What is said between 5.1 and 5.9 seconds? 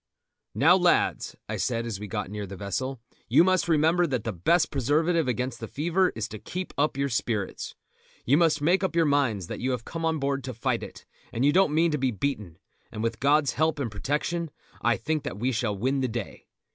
against the